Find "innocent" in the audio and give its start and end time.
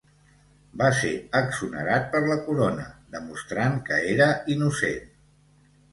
4.55-5.17